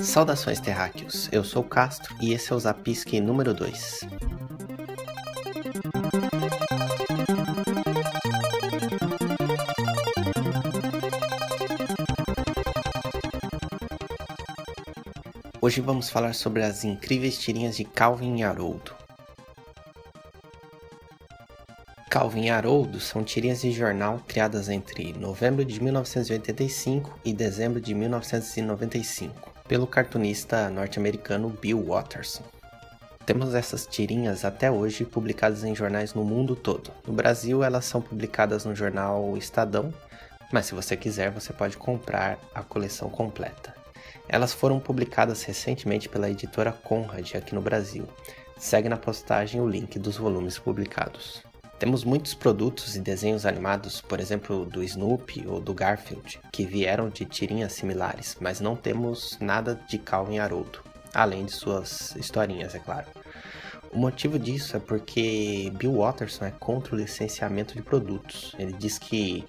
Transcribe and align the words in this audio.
Saudações 0.00 0.60
terráqueos, 0.60 1.28
eu 1.32 1.42
sou 1.42 1.64
Castro 1.64 2.14
e 2.20 2.32
esse 2.32 2.52
é 2.52 2.54
o 2.54 2.60
Zapisque 2.60 3.20
número 3.20 3.52
2. 3.52 4.00
Hoje 15.60 15.80
vamos 15.80 16.08
falar 16.08 16.34
sobre 16.34 16.62
as 16.62 16.84
incríveis 16.84 17.38
tirinhas 17.38 17.76
de 17.76 17.84
Calvin 17.84 18.36
e 18.36 18.44
Haroldo. 18.44 19.03
Calvin 22.24 22.46
e 22.46 22.50
Haroldo 22.50 23.00
são 23.00 23.22
tirinhas 23.22 23.60
de 23.60 23.70
jornal 23.70 24.18
criadas 24.26 24.70
entre 24.70 25.12
novembro 25.12 25.62
de 25.62 25.78
1985 25.78 27.18
e 27.22 27.34
dezembro 27.34 27.78
de 27.78 27.94
1995 27.94 29.52
pelo 29.68 29.86
cartunista 29.86 30.70
norte-americano 30.70 31.50
Bill 31.50 31.84
Watterson. 31.84 32.42
Temos 33.26 33.54
essas 33.54 33.86
tirinhas 33.86 34.42
até 34.42 34.70
hoje 34.70 35.04
publicadas 35.04 35.64
em 35.64 35.74
jornais 35.74 36.14
no 36.14 36.24
mundo 36.24 36.56
todo. 36.56 36.90
No 37.06 37.12
Brasil, 37.12 37.62
elas 37.62 37.84
são 37.84 38.00
publicadas 38.00 38.64
no 38.64 38.74
jornal 38.74 39.36
Estadão, 39.36 39.92
mas 40.50 40.64
se 40.64 40.74
você 40.74 40.96
quiser, 40.96 41.30
você 41.30 41.52
pode 41.52 41.76
comprar 41.76 42.38
a 42.54 42.62
coleção 42.62 43.10
completa. 43.10 43.74
Elas 44.26 44.54
foram 44.54 44.80
publicadas 44.80 45.42
recentemente 45.42 46.08
pela 46.08 46.30
editora 46.30 46.72
Conrad 46.72 47.34
aqui 47.34 47.54
no 47.54 47.60
Brasil. 47.60 48.08
Segue 48.56 48.88
na 48.88 48.96
postagem 48.96 49.60
o 49.60 49.68
link 49.68 49.98
dos 49.98 50.16
volumes 50.16 50.58
publicados. 50.58 51.44
Temos 51.78 52.04
muitos 52.04 52.34
produtos 52.34 52.96
e 52.96 53.00
desenhos 53.00 53.44
animados, 53.44 54.00
por 54.00 54.20
exemplo, 54.20 54.64
do 54.64 54.82
Snoopy 54.82 55.46
ou 55.46 55.60
do 55.60 55.74
Garfield, 55.74 56.40
que 56.52 56.64
vieram 56.64 57.08
de 57.08 57.24
tirinhas 57.24 57.72
similares, 57.72 58.36
mas 58.40 58.60
não 58.60 58.76
temos 58.76 59.36
nada 59.40 59.78
de 59.88 59.98
Calvin 59.98 60.38
Haroldo, 60.38 60.80
além 61.12 61.44
de 61.44 61.52
suas 61.52 62.14
historinhas, 62.16 62.74
é 62.74 62.78
claro. 62.78 63.06
O 63.94 63.98
motivo 63.98 64.40
disso 64.40 64.76
é 64.76 64.80
porque 64.80 65.72
Bill 65.76 65.98
Watterson 65.98 66.46
é 66.46 66.50
contra 66.50 66.96
o 66.96 66.98
licenciamento 66.98 67.74
de 67.74 67.82
produtos. 67.82 68.52
Ele 68.58 68.72
diz 68.72 68.98
que 68.98 69.44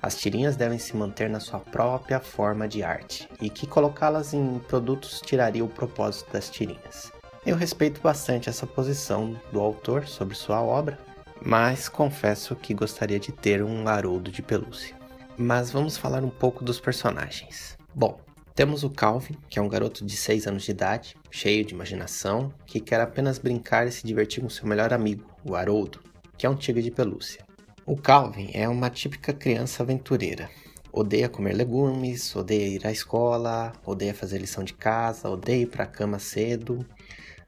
as 0.00 0.18
tirinhas 0.18 0.56
devem 0.56 0.78
se 0.78 0.96
manter 0.96 1.28
na 1.28 1.38
sua 1.38 1.60
própria 1.60 2.18
forma 2.18 2.66
de 2.66 2.82
arte 2.82 3.28
e 3.42 3.50
que 3.50 3.66
colocá-las 3.66 4.32
em 4.32 4.58
produtos 4.60 5.20
tiraria 5.20 5.62
o 5.62 5.68
propósito 5.68 6.32
das 6.32 6.48
tirinhas. 6.48 7.12
Eu 7.44 7.56
respeito 7.56 8.00
bastante 8.00 8.48
essa 8.48 8.66
posição 8.66 9.38
do 9.52 9.60
autor 9.60 10.06
sobre 10.06 10.34
sua 10.34 10.62
obra, 10.62 10.98
mas 11.44 11.88
confesso 11.88 12.54
que 12.56 12.74
gostaria 12.74 13.18
de 13.18 13.32
ter 13.32 13.62
um 13.62 13.88
Haroldo 13.88 14.30
de 14.30 14.42
pelúcia. 14.42 14.94
Mas 15.36 15.70
vamos 15.70 15.96
falar 15.96 16.22
um 16.22 16.30
pouco 16.30 16.64
dos 16.64 16.78
personagens. 16.78 17.78
Bom, 17.94 18.20
temos 18.54 18.84
o 18.84 18.90
Calvin, 18.90 19.36
que 19.48 19.58
é 19.58 19.62
um 19.62 19.68
garoto 19.68 20.04
de 20.04 20.16
6 20.16 20.46
anos 20.46 20.64
de 20.64 20.70
idade, 20.70 21.16
cheio 21.30 21.64
de 21.64 21.72
imaginação, 21.72 22.52
que 22.66 22.80
quer 22.80 23.00
apenas 23.00 23.38
brincar 23.38 23.86
e 23.86 23.92
se 23.92 24.06
divertir 24.06 24.42
com 24.42 24.50
seu 24.50 24.66
melhor 24.66 24.92
amigo, 24.92 25.24
o 25.44 25.54
Haroldo, 25.54 26.00
que 26.36 26.44
é 26.44 26.50
um 26.50 26.54
tigre 26.54 26.82
de 26.82 26.90
pelúcia. 26.90 27.44
O 27.86 27.96
Calvin 27.96 28.50
é 28.52 28.68
uma 28.68 28.90
típica 28.90 29.32
criança 29.32 29.82
aventureira. 29.82 30.50
Odeia 30.92 31.28
comer 31.28 31.54
legumes, 31.54 32.34
odeia 32.36 32.66
ir 32.66 32.86
à 32.86 32.92
escola, 32.92 33.72
odeia 33.86 34.12
fazer 34.12 34.38
lição 34.38 34.62
de 34.62 34.74
casa, 34.74 35.30
odeia 35.30 35.62
ir 35.62 35.66
para 35.66 35.84
a 35.84 35.86
cama 35.86 36.18
cedo. 36.18 36.84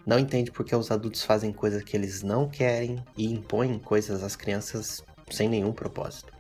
Não 0.05 0.19
entende 0.19 0.51
porque 0.51 0.75
os 0.75 0.91
adultos 0.91 1.23
fazem 1.23 1.53
coisas 1.53 1.83
que 1.83 1.97
eles 1.97 2.23
não 2.23 2.49
querem 2.49 3.03
e 3.17 3.27
impõem 3.27 3.79
coisas 3.79 4.23
às 4.23 4.35
crianças 4.35 5.03
sem 5.31 5.49
nenhum 5.49 5.73
propósito. 5.73 6.33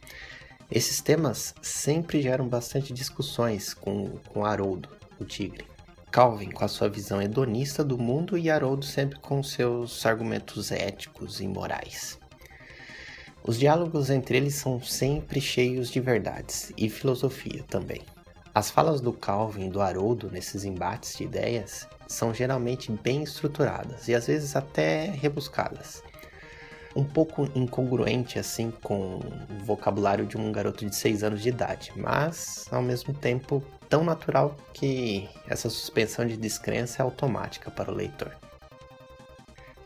Esses 0.70 1.00
temas 1.00 1.54
sempre 1.60 2.22
geram 2.22 2.48
bastante 2.48 2.92
discussões 2.92 3.74
com, 3.74 4.16
com 4.28 4.44
Haroldo, 4.44 4.88
o 5.20 5.24
tigre. 5.24 5.66
Calvin 6.10 6.50
com 6.50 6.64
a 6.64 6.68
sua 6.68 6.88
visão 6.88 7.22
hedonista 7.22 7.82
do 7.84 7.96
mundo 7.96 8.36
e 8.36 8.50
Haroldo 8.50 8.84
sempre 8.84 9.18
com 9.18 9.42
seus 9.42 10.04
argumentos 10.04 10.70
éticos 10.70 11.40
e 11.40 11.48
morais. 11.48 12.18
Os 13.44 13.58
diálogos 13.58 14.10
entre 14.10 14.36
eles 14.36 14.54
são 14.54 14.80
sempre 14.80 15.40
cheios 15.40 15.90
de 15.90 16.00
verdades 16.00 16.72
e 16.76 16.88
filosofia 16.88 17.64
também. 17.68 18.02
As 18.54 18.70
falas 18.70 19.00
do 19.00 19.12
Calvin 19.12 19.66
e 19.66 19.70
do 19.70 19.80
Haroldo 19.80 20.30
nesses 20.30 20.64
embates 20.64 21.16
de 21.16 21.24
ideias 21.24 21.88
são 22.06 22.34
geralmente 22.34 22.92
bem 22.92 23.22
estruturadas 23.22 24.08
e 24.08 24.14
às 24.14 24.26
vezes 24.26 24.54
até 24.54 25.06
rebuscadas 25.06 26.02
um 26.94 27.04
pouco 27.04 27.48
incongruente 27.54 28.38
assim 28.38 28.70
com 28.82 29.16
o 29.16 29.64
vocabulário 29.64 30.26
de 30.26 30.36
um 30.36 30.52
garoto 30.52 30.84
de 30.84 30.94
6 30.94 31.24
anos 31.24 31.42
de 31.42 31.48
idade, 31.48 31.92
mas 31.96 32.66
ao 32.70 32.82
mesmo 32.82 33.14
tempo 33.14 33.62
tão 33.88 34.04
natural 34.04 34.56
que 34.72 35.28
essa 35.46 35.68
suspensão 35.68 36.26
de 36.26 36.36
descrença 36.36 37.02
é 37.02 37.04
automática 37.04 37.70
para 37.70 37.90
o 37.90 37.94
leitor. 37.94 38.32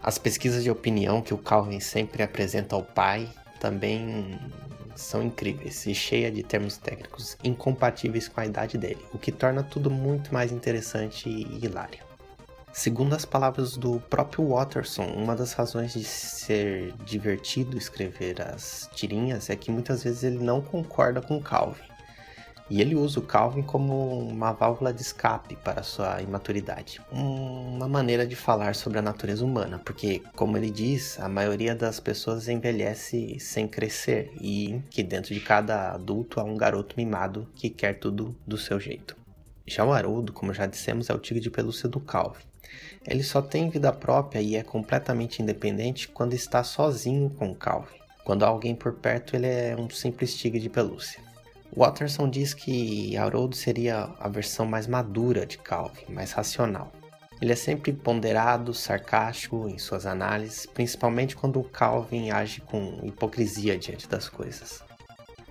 As 0.02 0.18
pesquisas 0.18 0.62
de 0.62 0.70
opinião 0.70 1.20
que 1.20 1.34
o 1.34 1.38
Calvin 1.38 1.80
sempre 1.80 2.22
apresenta 2.22 2.76
ao 2.76 2.82
pai 2.82 3.28
também 3.60 4.38
são 4.96 5.22
incríveis 5.22 5.86
e 5.86 5.94
cheias 5.94 6.34
de 6.34 6.42
termos 6.42 6.76
técnicos 6.76 7.36
incompatíveis 7.44 8.28
com 8.28 8.40
a 8.40 8.46
idade 8.46 8.76
dele, 8.76 9.04
o 9.12 9.18
que 9.18 9.30
torna 9.30 9.62
tudo 9.62 9.90
muito 9.90 10.32
mais 10.32 10.52
interessante 10.52 11.28
e 11.28 11.64
hilário. 11.64 12.04
Segundo 12.72 13.14
as 13.14 13.24
palavras 13.24 13.74
do 13.74 14.00
próprio 14.00 14.48
Watterson, 14.48 15.06
uma 15.06 15.34
das 15.34 15.54
razões 15.54 15.94
de 15.94 16.04
ser 16.04 16.92
divertido 17.06 17.78
escrever 17.78 18.42
as 18.42 18.90
tirinhas 18.94 19.48
é 19.48 19.56
que 19.56 19.70
muitas 19.70 20.04
vezes 20.04 20.24
ele 20.24 20.44
não 20.44 20.60
concorda 20.60 21.22
com 21.22 21.40
Calvin. 21.40 21.95
E 22.68 22.80
ele 22.80 22.96
usa 22.96 23.20
o 23.20 23.22
Calvin 23.22 23.62
como 23.62 24.18
uma 24.18 24.52
válvula 24.52 24.92
de 24.92 25.00
escape 25.00 25.54
para 25.56 25.84
sua 25.84 26.20
imaturidade. 26.20 27.00
Uma 27.12 27.86
maneira 27.86 28.26
de 28.26 28.34
falar 28.34 28.74
sobre 28.74 28.98
a 28.98 29.02
natureza 29.02 29.44
humana, 29.44 29.80
porque, 29.84 30.22
como 30.34 30.56
ele 30.56 30.70
diz, 30.70 31.18
a 31.20 31.28
maioria 31.28 31.74
das 31.76 32.00
pessoas 32.00 32.48
envelhece 32.48 33.38
sem 33.38 33.68
crescer 33.68 34.32
e 34.40 34.80
que 34.90 35.02
dentro 35.02 35.32
de 35.32 35.40
cada 35.40 35.92
adulto 35.92 36.40
há 36.40 36.44
um 36.44 36.56
garoto 36.56 36.96
mimado 36.96 37.48
que 37.54 37.70
quer 37.70 38.00
tudo 38.00 38.36
do 38.44 38.58
seu 38.58 38.80
jeito. 38.80 39.16
Já 39.64 39.84
o 39.84 39.92
Haroldo, 39.92 40.32
como 40.32 40.54
já 40.54 40.66
dissemos, 40.66 41.08
é 41.08 41.14
o 41.14 41.18
tigre 41.18 41.42
de 41.42 41.50
pelúcia 41.50 41.88
do 41.88 42.00
Calvin. 42.00 42.44
Ele 43.06 43.22
só 43.22 43.40
tem 43.40 43.70
vida 43.70 43.92
própria 43.92 44.40
e 44.40 44.56
é 44.56 44.62
completamente 44.62 45.40
independente 45.40 46.08
quando 46.08 46.34
está 46.34 46.64
sozinho 46.64 47.30
com 47.30 47.54
Calvin. 47.54 47.96
Quando 48.24 48.44
há 48.44 48.48
alguém 48.48 48.74
por 48.74 48.94
perto, 48.94 49.36
ele 49.36 49.46
é 49.46 49.76
um 49.78 49.88
simples 49.88 50.36
tigre 50.36 50.58
de 50.58 50.68
pelúcia. 50.68 51.25
Watterson 51.74 52.28
diz 52.28 52.52
que 52.52 53.16
Haroldo 53.16 53.56
seria 53.56 54.10
a 54.18 54.28
versão 54.28 54.66
mais 54.66 54.86
madura 54.86 55.46
de 55.46 55.58
Calvin, 55.58 56.12
mais 56.12 56.32
racional. 56.32 56.92
Ele 57.40 57.52
é 57.52 57.56
sempre 57.56 57.92
ponderado, 57.92 58.72
sarcástico 58.72 59.68
em 59.68 59.78
suas 59.78 60.06
análises, 60.06 60.64
principalmente 60.64 61.36
quando 61.36 61.62
Calvin 61.62 62.30
age 62.30 62.62
com 62.62 63.00
hipocrisia 63.02 63.76
diante 63.78 64.08
das 64.08 64.28
coisas. 64.28 64.82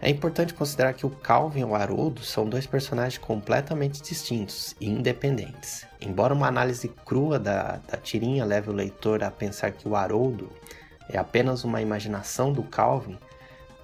É 0.01 0.09
importante 0.09 0.53
considerar 0.53 0.93
que 0.93 1.05
o 1.05 1.09
Calvin 1.09 1.61
e 1.61 1.63
o 1.63 1.75
Haroldo 1.75 2.21
são 2.21 2.47
dois 2.47 2.65
personagens 2.65 3.17
completamente 3.17 4.01
distintos 4.01 4.75
e 4.79 4.89
independentes. 4.89 5.85
Embora 6.01 6.33
uma 6.33 6.47
análise 6.47 6.89
crua 7.05 7.39
da, 7.39 7.77
da 7.77 7.97
tirinha 7.97 8.45
leve 8.45 8.69
o 8.69 8.73
leitor 8.73 9.23
a 9.23 9.31
pensar 9.31 9.71
que 9.71 9.87
o 9.87 9.95
Haroldo 9.95 10.51
é 11.09 11.17
apenas 11.17 11.63
uma 11.63 11.81
imaginação 11.81 12.51
do 12.51 12.63
Calvin, 12.63 13.17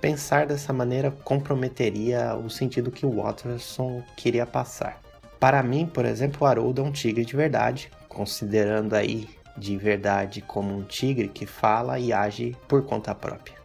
pensar 0.02 0.48
dessa 0.48 0.74
maneira 0.74 1.12
comprometeria 1.12 2.36
o 2.36 2.50
sentido 2.50 2.92
que 2.92 3.06
o 3.06 3.22
Watterson 3.22 4.04
queria 4.18 4.48
passar. 4.48 5.00
Para 5.40 5.62
mim, 5.62 5.86
por 5.86 6.06
exemplo, 6.06 6.40
o 6.42 6.46
Haroldo 6.46 6.82
é 6.82 6.84
um 6.84 6.92
tigre 6.92 7.24
de 7.24 7.36
verdade, 7.36 7.92
considerando 8.10 8.96
aí 8.96 9.30
de 9.56 9.78
verdade 9.78 10.42
como 10.42 10.76
um 10.76 10.84
tigre 10.84 11.28
que 11.28 11.46
fala 11.46 12.00
e 12.00 12.12
age 12.12 12.58
por 12.68 12.84
conta 12.84 13.14
própria. 13.14 13.62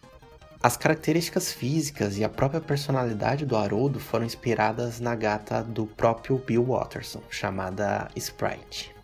As 0.63 0.77
características 0.77 1.53
físicas 1.53 2.19
e 2.19 2.25
a 2.25 2.29
própria 2.29 2.61
personalidade 2.61 3.47
do 3.47 3.57
Haroldo 3.57 4.01
foram 4.01 4.27
inspiradas 4.27 5.01
na 5.01 5.15
gata 5.15 5.63
do 5.63 5.87
próprio 5.87 6.39
Bill 6.39 6.65
Watterson, 6.65 7.22
chamada 7.31 8.09
Sprite. 8.16 8.95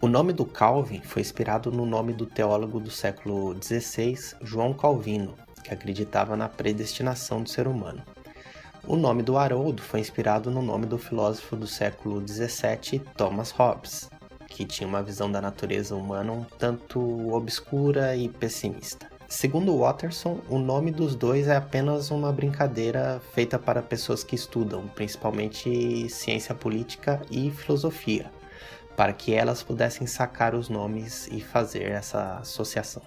O 0.00 0.08
nome 0.08 0.32
do 0.32 0.44
Calvin 0.44 1.00
foi 1.00 1.22
inspirado 1.22 1.72
no 1.72 1.84
nome 1.84 2.12
do 2.12 2.26
teólogo 2.26 2.78
do 2.78 2.90
século 2.90 3.56
XVI, 3.60 4.36
João 4.42 4.72
Calvino, 4.72 5.34
que 5.66 5.74
acreditava 5.74 6.36
na 6.36 6.48
predestinação 6.48 7.42
do 7.42 7.50
ser 7.50 7.66
humano. 7.66 8.02
O 8.86 8.94
nome 8.94 9.22
do 9.24 9.36
Haroldo 9.36 9.82
foi 9.82 9.98
inspirado 9.98 10.48
no 10.48 10.62
nome 10.62 10.86
do 10.86 10.96
filósofo 10.96 11.56
do 11.56 11.66
século 11.66 12.22
XVII, 12.26 13.00
Thomas 13.16 13.50
Hobbes, 13.50 14.08
que 14.48 14.64
tinha 14.64 14.88
uma 14.88 15.02
visão 15.02 15.30
da 15.30 15.40
natureza 15.40 15.96
humana 15.96 16.32
um 16.32 16.44
tanto 16.44 17.34
obscura 17.34 18.14
e 18.14 18.28
pessimista. 18.28 19.10
Segundo 19.28 19.76
Watterson, 19.76 20.38
o 20.48 20.56
nome 20.56 20.92
dos 20.92 21.16
dois 21.16 21.48
é 21.48 21.56
apenas 21.56 22.12
uma 22.12 22.30
brincadeira 22.30 23.20
feita 23.34 23.58
para 23.58 23.82
pessoas 23.82 24.22
que 24.22 24.36
estudam, 24.36 24.86
principalmente 24.86 26.08
ciência 26.08 26.54
política 26.54 27.20
e 27.28 27.50
filosofia, 27.50 28.30
para 28.96 29.12
que 29.12 29.34
elas 29.34 29.64
pudessem 29.64 30.06
sacar 30.06 30.54
os 30.54 30.68
nomes 30.68 31.26
e 31.26 31.40
fazer 31.40 31.90
essa 31.90 32.36
associação. 32.36 33.02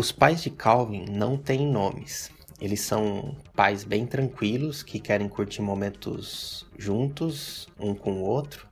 Os 0.00 0.12
pais 0.12 0.40
de 0.42 0.50
Calvin 0.50 1.06
não 1.10 1.36
têm 1.36 1.66
nomes. 1.66 2.30
Eles 2.60 2.82
são 2.82 3.36
pais 3.52 3.82
bem 3.82 4.06
tranquilos 4.06 4.80
que 4.80 5.00
querem 5.00 5.28
curtir 5.28 5.60
momentos 5.60 6.64
juntos, 6.78 7.66
um 7.76 7.96
com 7.96 8.12
o 8.12 8.22
outro, 8.22 8.68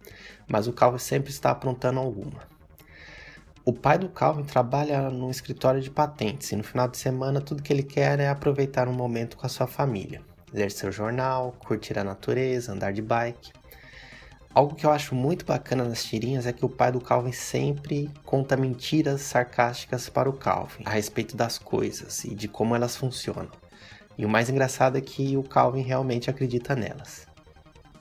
mas 0.46 0.69
o 0.69 0.73
Calvin 0.73 1.00
sempre 1.00 1.32
está 1.32 1.50
aprontando 1.50 1.99
alguma. 1.99 2.43
O 3.64 3.73
pai 3.73 3.99
do 3.99 4.08
Calvin 4.08 4.44
trabalha 4.44 5.11
num 5.11 5.28
escritório 5.28 5.81
de 5.81 5.90
patentes 5.90 6.52
e 6.52 6.56
no 6.56 6.62
final 6.62 6.87
de 6.87 6.96
semana 6.96 7.40
tudo 7.40 7.61
que 7.61 7.73
ele 7.73 7.82
quer 7.82 8.20
é 8.20 8.28
aproveitar 8.28 8.87
um 8.87 8.93
momento 8.93 9.37
com 9.37 9.46
a 9.46 9.50
sua 9.50 9.67
família, 9.67 10.23
ler 10.52 10.70
seu 10.70 10.93
jornal, 10.93 11.56
curtir 11.58 11.99
a 11.99 12.05
natureza, 12.05 12.70
andar 12.70 12.93
de 12.93 13.02
bike. 13.02 13.50
Algo 14.56 14.74
que 14.74 14.86
eu 14.86 14.90
acho 14.90 15.14
muito 15.14 15.44
bacana 15.44 15.84
nas 15.84 16.02
tirinhas 16.02 16.46
é 16.46 16.52
que 16.52 16.64
o 16.64 16.68
pai 16.70 16.90
do 16.90 16.98
Calvin 16.98 17.30
sempre 17.30 18.10
conta 18.24 18.56
mentiras 18.56 19.20
sarcásticas 19.20 20.08
para 20.08 20.30
o 20.30 20.32
Calvin 20.32 20.82
a 20.86 20.88
respeito 20.92 21.36
das 21.36 21.58
coisas 21.58 22.24
e 22.24 22.34
de 22.34 22.48
como 22.48 22.74
elas 22.74 22.96
funcionam. 22.96 23.50
E 24.16 24.24
o 24.24 24.30
mais 24.30 24.48
engraçado 24.48 24.96
é 24.96 25.00
que 25.02 25.36
o 25.36 25.42
Calvin 25.42 25.82
realmente 25.82 26.30
acredita 26.30 26.74
nelas. 26.74 27.26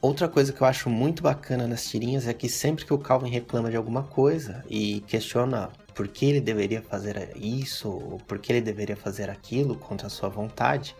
Outra 0.01 0.29
coisa 0.29 0.53
que 0.53 0.61
eu 0.61 0.65
acho 0.65 0.89
muito 0.89 1.21
bacana 1.21 1.67
nas 1.67 1.89
tirinhas 1.89 2.25
é 2.25 2.33
que 2.33 2.47
sempre 2.47 2.85
que 2.85 2.93
o 2.93 2.99
Calvin 2.99 3.29
reclama 3.29 3.69
de 3.69 3.75
alguma 3.75 4.03
coisa 4.03 4.63
e 4.69 5.01
questiona 5.01 5.71
por 5.93 6.07
que 6.07 6.25
ele 6.25 6.39
deveria 6.39 6.81
fazer 6.81 7.33
isso 7.35 7.89
ou 7.89 8.17
por 8.19 8.39
que 8.39 8.53
ele 8.53 8.61
deveria 8.61 8.95
fazer 8.95 9.29
aquilo 9.29 9.75
contra 9.75 10.07
a 10.07 10.09
sua 10.09 10.29
vontade, 10.29 10.95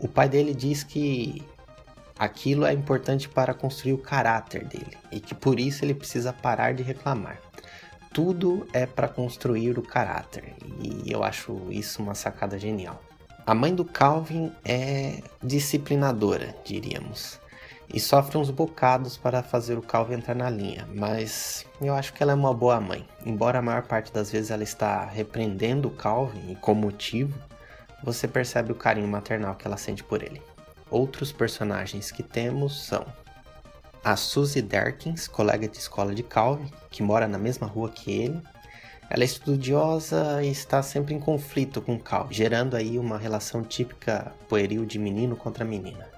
o 0.00 0.06
pai 0.06 0.28
dele 0.28 0.52
diz 0.52 0.84
que 0.84 1.42
aquilo 2.18 2.64
é 2.64 2.72
importante 2.72 3.28
para 3.28 3.54
construir 3.54 3.92
o 3.92 3.98
caráter 3.98 4.64
dele 4.64 4.96
e 5.10 5.20
que 5.20 5.34
por 5.34 5.60
isso 5.60 5.84
ele 5.84 5.94
precisa 5.94 6.32
parar 6.32 6.74
de 6.74 6.82
reclamar. 6.82 7.38
Tudo 8.12 8.66
é 8.72 8.86
para 8.86 9.08
construir 9.08 9.78
o 9.78 9.82
caráter 9.82 10.54
e 10.80 11.12
eu 11.12 11.22
acho 11.22 11.66
isso 11.70 12.02
uma 12.02 12.14
sacada 12.14 12.58
genial. 12.58 13.02
A 13.46 13.54
mãe 13.54 13.74
do 13.74 13.84
Calvin 13.84 14.50
é 14.64 15.22
disciplinadora, 15.42 16.56
diríamos, 16.64 17.38
e 17.92 18.00
sofre 18.00 18.38
uns 18.38 18.50
bocados 18.50 19.16
para 19.16 19.42
fazer 19.42 19.78
o 19.78 19.82
Calvin 19.82 20.14
entrar 20.14 20.34
na 20.34 20.50
linha, 20.50 20.88
mas 20.92 21.64
eu 21.80 21.94
acho 21.94 22.12
que 22.12 22.22
ela 22.22 22.32
é 22.32 22.34
uma 22.34 22.52
boa 22.52 22.80
mãe. 22.80 23.06
Embora 23.24 23.60
a 23.60 23.62
maior 23.62 23.82
parte 23.82 24.12
das 24.12 24.32
vezes 24.32 24.50
ela 24.50 24.64
está 24.64 25.04
repreendendo 25.04 25.88
o 25.88 25.92
Calvin 25.92 26.50
e 26.50 26.56
com 26.56 26.74
motivo, 26.74 27.38
você 28.02 28.26
percebe 28.26 28.72
o 28.72 28.74
carinho 28.74 29.06
maternal 29.06 29.54
que 29.54 29.66
ela 29.66 29.76
sente 29.76 30.02
por 30.02 30.22
ele. 30.22 30.42
Outros 30.90 31.32
personagens 31.32 32.10
que 32.10 32.22
temos 32.22 32.84
são 32.84 33.04
a 34.04 34.14
Suzy 34.14 34.62
Derkins, 34.62 35.26
colega 35.26 35.66
de 35.66 35.78
escola 35.78 36.14
de 36.14 36.22
Calvin, 36.22 36.70
que 36.90 37.02
mora 37.02 37.26
na 37.26 37.38
mesma 37.38 37.66
rua 37.66 37.90
que 37.90 38.10
ele, 38.10 38.40
ela 39.08 39.22
é 39.22 39.26
estudiosa 39.26 40.42
e 40.42 40.50
está 40.50 40.82
sempre 40.82 41.14
em 41.14 41.20
conflito 41.20 41.80
com 41.80 41.98
Cal, 41.98 42.28
gerando 42.30 42.76
aí 42.76 42.98
uma 42.98 43.18
relação 43.18 43.62
típica 43.62 44.32
pueril 44.48 44.84
de 44.84 44.98
menino 44.98 45.36
contra 45.36 45.64
menina. 45.64 46.08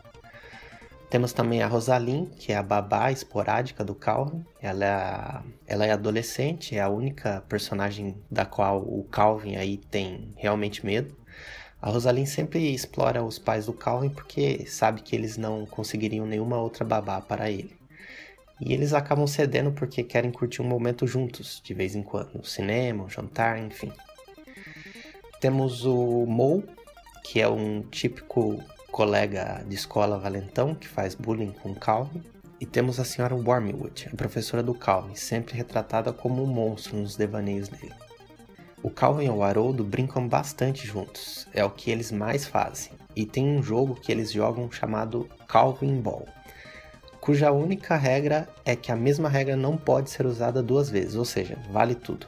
Temos 1.11 1.33
também 1.33 1.63
a 1.63 1.67
Rosalind, 1.67 2.29
que 2.39 2.53
é 2.53 2.57
a 2.57 2.63
babá 2.63 3.11
esporádica 3.11 3.83
do 3.83 3.95
Calvin. 3.95 4.45
Ela 4.61 4.85
é, 4.85 5.73
ela 5.73 5.87
é 5.87 5.91
adolescente, 5.91 6.77
é 6.77 6.83
a 6.83 6.89
única 6.91 7.43
personagem 7.49 8.17
da 8.31 8.45
qual 8.45 8.81
o 8.81 9.07
Calvin 9.11 9.57
aí 9.57 9.79
tem 9.79 10.35
realmente 10.37 10.85
medo. 10.85 11.17
A 11.81 11.91
Rosalind 11.91 12.27
sempre 12.27 12.75
explora 12.75 13.23
os 13.23 13.39
pais 13.39 13.67
do 13.67 13.73
Calvin 13.73 14.09
porque 14.09 14.67
sabe 14.67 15.01
que 15.01 15.15
eles 15.15 15.37
não 15.37 15.65
conseguiriam 15.65 16.27
nenhuma 16.27 16.59
outra 16.59 16.85
babá 16.85 17.21
para 17.21 17.51
ele. 17.51 17.77
E 18.61 18.73
eles 18.73 18.93
acabam 18.93 19.27
cedendo 19.29 19.71
porque 19.71 20.03
querem 20.03 20.33
curtir 20.33 20.61
um 20.61 20.65
momento 20.67 21.07
juntos, 21.07 21.61
de 21.63 21.73
vez 21.73 21.95
em 21.95 22.03
quando, 22.03 22.45
cinema, 22.45 23.05
um 23.05 23.09
jantar, 23.09 23.59
enfim. 23.59 23.93
Temos 25.41 25.85
o 25.85 26.27
Mo, 26.27 26.65
que 27.23 27.41
é 27.41 27.49
um 27.49 27.83
típico 27.83 28.61
colega 28.91 29.65
de 29.69 29.77
escola 29.77 30.19
valentão 30.19 30.75
que 30.75 30.89
faz 30.89 31.15
bullying 31.15 31.53
com 31.53 31.73
Calvin. 31.75 32.25
E 32.61 32.67
temos 32.67 32.99
a 32.99 33.05
senhora 33.05 33.37
Wormwood, 33.37 34.09
a 34.13 34.17
professora 34.17 34.65
do 34.65 34.75
Calvin, 34.75 35.15
sempre 35.15 35.55
retratada 35.55 36.13
como 36.13 36.43
um 36.43 36.47
monstro 36.47 36.97
nos 36.97 37.15
devaneios 37.15 37.69
dele. 37.69 38.08
O 38.83 38.91
Calvin 38.91 39.27
e 39.27 39.31
o 39.31 39.43
Haroldo 39.43 39.85
brincam 39.85 40.29
bastante 40.29 40.87
juntos, 40.87 41.47
é 41.53 41.65
o 41.65 41.71
que 41.71 41.91
eles 41.91 42.13
mais 42.13 42.47
fazem. 42.47 42.93
E 43.15 43.27
tem 43.27 43.45
um 43.45 43.63
jogo 43.63 43.95
que 43.95 44.13
eles 44.13 44.33
jogam 44.33 44.71
chamado 44.71 45.29
Calvin 45.47 46.01
Ball 46.01 46.27
cuja 47.29 47.53
única 47.53 47.95
regra 47.95 48.49
é 48.65 48.75
que 48.75 48.91
a 48.91 48.97
mesma 48.97 49.29
regra 49.29 49.55
não 49.55 49.77
pode 49.77 50.09
ser 50.09 50.25
usada 50.25 50.63
duas 50.63 50.89
vezes, 50.89 51.15
ou 51.15 51.27
seja, 51.27 51.59
vale 51.71 51.95
tudo. 51.95 52.27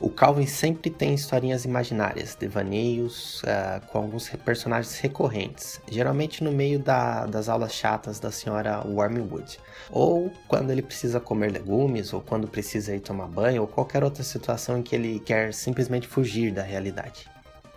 O 0.00 0.08
Calvin 0.08 0.46
sempre 0.46 0.88
tem 0.88 1.12
historinhas 1.14 1.66
imaginárias, 1.66 2.34
devaneios, 2.34 3.42
uh, 3.42 3.86
com 3.88 3.98
alguns 3.98 4.30
personagens 4.44 4.98
recorrentes, 4.98 5.78
geralmente 5.86 6.42
no 6.42 6.50
meio 6.50 6.78
da, 6.78 7.26
das 7.26 7.50
aulas 7.50 7.74
chatas 7.74 8.18
da 8.18 8.30
senhora 8.30 8.82
Wormwood, 8.86 9.58
ou 9.90 10.32
quando 10.48 10.70
ele 10.70 10.80
precisa 10.80 11.20
comer 11.20 11.52
legumes, 11.52 12.14
ou 12.14 12.22
quando 12.22 12.48
precisa 12.48 12.94
ir 12.94 13.00
tomar 13.00 13.26
banho, 13.26 13.60
ou 13.60 13.68
qualquer 13.68 14.02
outra 14.02 14.22
situação 14.22 14.78
em 14.78 14.82
que 14.82 14.94
ele 14.94 15.20
quer 15.20 15.52
simplesmente 15.52 16.08
fugir 16.08 16.50
da 16.50 16.62
realidade. 16.62 17.28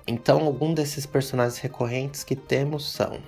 Então, 0.08 0.46
alguns 0.46 0.76
desses 0.76 1.06
personagens 1.06 1.58
recorrentes 1.58 2.24
que 2.24 2.36
temos 2.36 2.90
são 2.90 3.20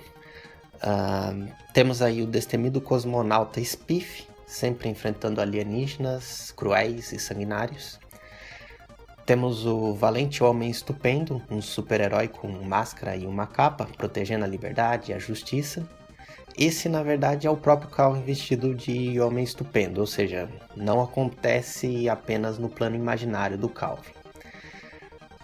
Uh, 0.76 1.50
temos 1.72 2.02
aí 2.02 2.22
o 2.22 2.26
destemido 2.26 2.80
cosmonauta 2.80 3.62
Spiff, 3.64 4.28
sempre 4.46 4.88
enfrentando 4.88 5.40
alienígenas 5.40 6.52
cruéis 6.52 7.12
e 7.12 7.18
sanguinários. 7.18 7.98
Temos 9.26 9.66
o 9.66 9.92
valente 9.92 10.44
homem 10.44 10.70
estupendo, 10.70 11.42
um 11.50 11.60
super-herói 11.60 12.28
com 12.28 12.46
máscara 12.46 13.16
e 13.16 13.26
uma 13.26 13.44
capa, 13.44 13.84
protegendo 13.96 14.44
a 14.44 14.48
liberdade 14.48 15.10
e 15.10 15.14
a 15.14 15.18
justiça. 15.18 15.84
Esse, 16.56 16.88
na 16.88 17.02
verdade, 17.02 17.44
é 17.44 17.50
o 17.50 17.56
próprio 17.56 17.90
Calvin 17.90 18.22
vestido 18.22 18.72
de 18.72 19.20
homem 19.20 19.42
estupendo, 19.42 20.00
ou 20.00 20.06
seja, 20.06 20.48
não 20.76 21.02
acontece 21.02 22.08
apenas 22.08 22.56
no 22.56 22.68
plano 22.68 22.94
imaginário 22.94 23.58
do 23.58 23.68
Calvin. 23.68 24.12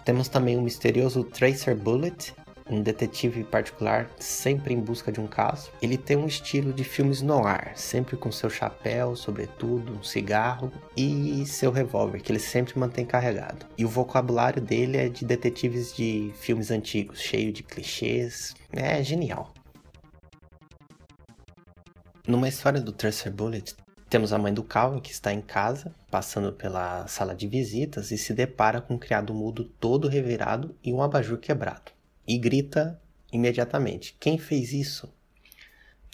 Temos 0.05 0.29
também 0.29 0.57
o 0.57 0.61
misterioso 0.61 1.21
Tracer 1.25 1.75
Bullet, 1.75 2.33
um 2.69 2.81
detetive 2.81 3.43
particular 3.43 4.09
sempre 4.17 4.73
em 4.73 4.79
busca 4.79 5.11
de 5.11 5.19
um 5.19 5.27
caso. 5.27 5.71
Ele 5.81 5.97
tem 5.97 6.17
um 6.17 6.27
estilo 6.27 6.71
de 6.71 6.83
filmes 6.83 7.21
no 7.21 7.45
ar, 7.45 7.73
sempre 7.75 8.15
com 8.15 8.31
seu 8.31 8.49
chapéu, 8.49 9.15
sobretudo, 9.15 9.93
um 9.93 10.03
cigarro 10.03 10.71
e 10.95 11.45
seu 11.45 11.71
revólver, 11.71 12.21
que 12.21 12.31
ele 12.31 12.39
sempre 12.39 12.77
mantém 12.79 13.05
carregado. 13.05 13.65
E 13.77 13.85
o 13.85 13.89
vocabulário 13.89 14.61
dele 14.61 14.97
é 14.97 15.09
de 15.09 15.25
detetives 15.25 15.93
de 15.95 16.31
filmes 16.35 16.71
antigos, 16.71 17.19
cheio 17.19 17.51
de 17.51 17.63
clichês. 17.63 18.53
É 18.71 19.03
genial. 19.03 19.53
Numa 22.25 22.47
história 22.47 22.79
do 22.79 22.93
Tracer 22.93 23.31
Bullet, 23.31 23.75
temos 24.09 24.31
a 24.31 24.37
mãe 24.37 24.53
do 24.53 24.63
Calvin 24.63 24.99
que 24.99 25.11
está 25.11 25.33
em 25.33 25.41
casa, 25.41 25.93
passando 26.09 26.53
pela 26.53 27.05
sala 27.07 27.35
de 27.35 27.47
visitas 27.47 28.11
e 28.11 28.17
se 28.17 28.33
depara 28.33 28.79
com 28.79 28.93
um 28.93 28.97
criado 28.97 29.33
mudo 29.33 29.65
todo 29.65 30.07
revirado 30.07 30.73
e 30.83 30.93
um 30.93 31.01
abajur 31.01 31.37
quebrado 31.37 31.91
e 32.27 32.37
grita 32.37 33.01
imediatamente: 33.31 34.15
Quem 34.19 34.37
fez 34.37 34.73
isso? 34.73 35.13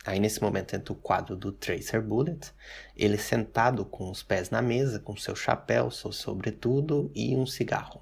Aí 0.06 0.20
nesse 0.20 0.42
momento 0.42 0.76
entra 0.76 0.94
o 0.94 0.96
quadro 0.96 1.36
do 1.36 1.52
Tracer 1.52 2.02
Bullet, 2.02 2.52
ele 2.96 3.18
sentado 3.18 3.86
com 3.86 4.10
os 4.10 4.24
pés 4.24 4.50
na 4.50 4.62
mesa, 4.62 5.00
com 5.00 5.16
seu 5.16 5.36
chapéu, 5.36 5.92
seu 5.92 6.12
sobretudo 6.12 7.12
e 7.14 7.36
um 7.36 7.46
cigarro. 7.46 8.02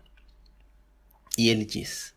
E 1.37 1.49
ele 1.49 1.65
diz: 1.65 2.15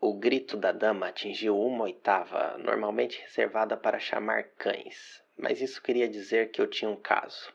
O 0.00 0.18
grito 0.18 0.56
da 0.56 0.72
dama 0.72 1.08
atingiu 1.08 1.58
uma 1.58 1.84
oitava, 1.84 2.58
normalmente 2.58 3.20
reservada 3.22 3.76
para 3.76 3.98
chamar 3.98 4.44
cães, 4.58 5.22
mas 5.38 5.60
isso 5.60 5.80
queria 5.82 6.08
dizer 6.08 6.50
que 6.50 6.60
eu 6.60 6.68
tinha 6.68 6.90
um 6.90 6.96
caso. 6.96 7.52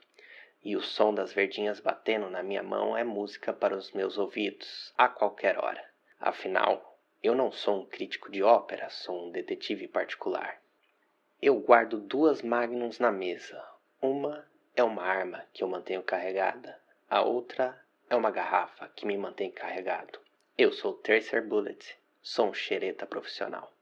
E 0.64 0.76
o 0.76 0.82
som 0.82 1.14
das 1.14 1.32
verdinhas 1.32 1.80
batendo 1.80 2.28
na 2.28 2.42
minha 2.42 2.62
mão 2.62 2.96
é 2.96 3.04
música 3.04 3.52
para 3.52 3.76
os 3.76 3.92
meus 3.92 4.18
ouvidos, 4.18 4.92
a 4.98 5.08
qualquer 5.08 5.56
hora. 5.58 5.87
Afinal, 6.20 6.98
eu 7.22 7.34
não 7.34 7.52
sou 7.52 7.80
um 7.80 7.86
crítico 7.86 8.30
de 8.30 8.42
ópera, 8.42 8.90
sou 8.90 9.26
um 9.26 9.30
detetive 9.30 9.86
particular. 9.86 10.60
Eu 11.40 11.60
guardo 11.60 12.00
duas 12.00 12.42
magnums 12.42 12.98
na 12.98 13.12
mesa. 13.12 13.64
Uma 14.02 14.44
é 14.74 14.82
uma 14.82 15.04
arma 15.04 15.44
que 15.52 15.62
eu 15.62 15.68
mantenho 15.68 16.02
carregada, 16.02 16.76
a 17.08 17.22
outra 17.22 17.80
é 18.10 18.16
uma 18.16 18.30
garrafa 18.30 18.88
que 18.88 19.06
me 19.06 19.16
mantém 19.16 19.50
carregado. 19.50 20.18
Eu 20.56 20.72
sou 20.72 20.92
Tracer 20.92 21.46
Bullet, 21.46 21.96
sou 22.20 22.48
um 22.48 22.54
xereta 22.54 23.06
profissional. 23.06 23.72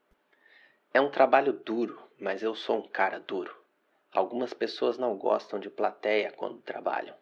É 0.93 1.01
um 1.01 1.11
trabalho 1.11 1.53
duro, 1.53 1.99
mas 2.19 2.43
eu 2.43 2.55
sou 2.55 2.79
um 2.79 2.89
cara 2.89 3.19
duro. 3.19 3.55
Algumas 4.13 4.53
pessoas 4.53 4.99
não 4.99 5.17
gostam 5.17 5.59
de 5.59 5.71
plateia 5.71 6.33
quando 6.33 6.61
trabalham. 6.61 7.15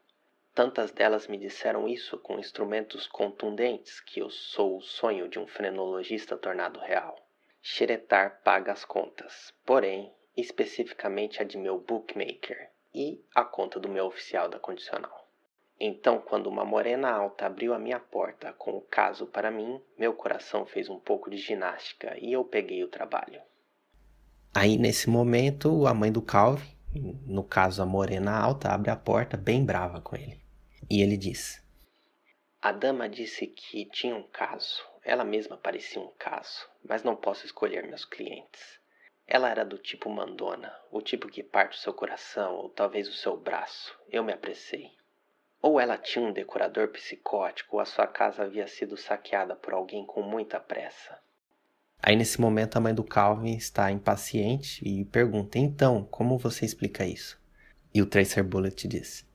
Tantas 0.54 0.92
delas 0.92 1.26
me 1.26 1.36
disseram 1.36 1.88
isso 1.88 2.16
com 2.16 2.38
instrumentos 2.38 3.08
contundentes 3.08 3.98
que 3.98 4.20
eu 4.20 4.30
sou 4.30 4.78
o 4.78 4.82
sonho 4.82 5.28
de 5.28 5.36
um 5.36 5.48
frenologista 5.48 6.36
tornado 6.36 6.78
real. 6.78 7.16
Xeretar 7.60 8.40
paga 8.44 8.70
as 8.70 8.84
contas, 8.84 9.52
porém, 9.66 10.12
especificamente 10.36 11.42
a 11.42 11.44
de 11.44 11.58
meu 11.58 11.80
bookmaker 11.80 12.70
e 12.94 13.20
a 13.34 13.42
conta 13.42 13.80
do 13.80 13.88
meu 13.88 14.06
oficial 14.06 14.48
da 14.48 14.60
condicional. 14.60 15.28
Então, 15.80 16.20
quando 16.20 16.46
uma 16.46 16.64
morena 16.64 17.10
alta 17.10 17.46
abriu 17.46 17.74
a 17.74 17.78
minha 17.78 17.98
porta 17.98 18.52
com 18.52 18.76
o 18.76 18.80
caso 18.80 19.26
para 19.26 19.50
mim, 19.50 19.80
meu 19.98 20.14
coração 20.14 20.64
fez 20.64 20.88
um 20.88 21.00
pouco 21.00 21.28
de 21.28 21.36
ginástica 21.36 22.16
e 22.20 22.32
eu 22.32 22.44
peguei 22.44 22.84
o 22.84 22.88
trabalho. 22.88 23.42
Aí, 24.54 24.78
nesse 24.78 25.10
momento, 25.10 25.84
a 25.84 25.92
mãe 25.92 26.12
do 26.12 26.22
Calvin, 26.22 26.72
no 27.26 27.42
caso 27.42 27.82
a 27.82 27.86
morena 27.86 28.38
alta, 28.38 28.68
abre 28.68 28.88
a 28.88 28.94
porta 28.94 29.36
bem 29.36 29.64
brava 29.64 30.00
com 30.00 30.14
ele. 30.14 30.43
E 30.90 31.02
ele 31.02 31.16
diz: 31.16 31.62
A 32.60 32.72
dama 32.72 33.08
disse 33.08 33.46
que 33.46 33.86
tinha 33.86 34.14
um 34.14 34.22
caso. 34.22 34.82
Ela 35.04 35.24
mesma 35.24 35.56
parecia 35.56 36.00
um 36.00 36.10
caso, 36.18 36.66
mas 36.82 37.02
não 37.02 37.14
posso 37.14 37.44
escolher 37.44 37.86
meus 37.86 38.04
clientes. 38.04 38.80
Ela 39.26 39.50
era 39.50 39.64
do 39.64 39.78
tipo 39.78 40.10
mandona, 40.10 40.74
o 40.90 41.00
tipo 41.00 41.28
que 41.28 41.42
parte 41.42 41.78
o 41.78 41.80
seu 41.80 41.92
coração 41.92 42.56
ou 42.56 42.68
talvez 42.68 43.08
o 43.08 43.12
seu 43.12 43.36
braço. 43.36 43.98
Eu 44.10 44.22
me 44.22 44.32
apressei. 44.32 44.90
Ou 45.62 45.80
ela 45.80 45.96
tinha 45.96 46.24
um 46.24 46.32
decorador 46.32 46.88
psicótico, 46.88 47.76
ou 47.76 47.80
a 47.80 47.86
sua 47.86 48.06
casa 48.06 48.42
havia 48.42 48.66
sido 48.66 48.96
saqueada 48.96 49.56
por 49.56 49.72
alguém 49.72 50.04
com 50.04 50.20
muita 50.22 50.60
pressa. 50.60 51.18
Aí 52.02 52.16
nesse 52.16 52.38
momento 52.38 52.76
a 52.76 52.80
mãe 52.80 52.94
do 52.94 53.02
Calvin 53.02 53.56
está 53.56 53.90
impaciente 53.90 54.86
e 54.86 55.06
pergunta: 55.06 55.58
Então, 55.58 56.04
como 56.04 56.36
você 56.36 56.66
explica 56.66 57.06
isso? 57.06 57.40
E 57.94 58.02
o 58.02 58.06
Tracer 58.06 58.44
Bullet 58.44 58.86
diz: 58.86 59.26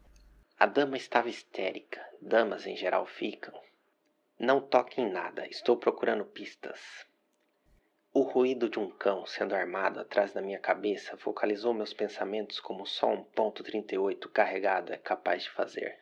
A 0.59 0.65
dama 0.65 0.97
estava 0.97 1.29
histérica. 1.29 2.05
Damas 2.21 2.67
em 2.67 2.75
geral 2.75 3.05
ficam. 3.05 3.57
Não 4.37 4.59
toque 4.59 4.99
em 4.99 5.09
nada, 5.09 5.47
estou 5.47 5.77
procurando 5.77 6.25
pistas. 6.25 7.05
O 8.13 8.23
ruído 8.23 8.69
de 8.69 8.77
um 8.77 8.89
cão 8.89 9.25
sendo 9.25 9.55
armado 9.55 10.01
atrás 10.01 10.33
da 10.33 10.41
minha 10.41 10.59
cabeça 10.59 11.15
focalizou 11.15 11.73
meus 11.73 11.93
pensamentos 11.93 12.59
como 12.59 12.85
só 12.85 13.09
um 13.09 13.23
ponto 13.23 13.63
38 13.63 14.27
carregado 14.27 14.91
é 14.91 14.97
capaz 14.97 15.43
de 15.43 15.51
fazer. 15.51 15.97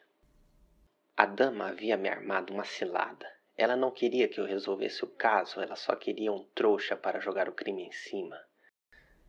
A 1.15 1.27
dama 1.27 1.67
havia 1.67 1.95
me 1.95 2.09
armado 2.09 2.51
uma 2.51 2.63
cilada. 2.63 3.31
Ela 3.55 3.75
não 3.75 3.91
queria 3.91 4.27
que 4.27 4.39
eu 4.39 4.45
resolvesse 4.45 5.05
o 5.05 5.07
caso, 5.07 5.61
ela 5.61 5.75
só 5.75 5.95
queria 5.95 6.33
um 6.33 6.43
trouxa 6.55 6.97
para 6.97 7.19
jogar 7.19 7.47
o 7.47 7.53
crime 7.53 7.83
em 7.83 7.91
cima. 7.91 8.35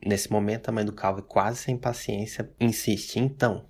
Nesse 0.00 0.32
momento, 0.32 0.70
a 0.70 0.73
mãe 0.73 0.87
do 0.87 0.94
Calvo, 0.94 1.23
quase 1.23 1.58
sem 1.58 1.78
paciência, 1.78 2.50
insiste: 2.58 3.18
então. 3.18 3.68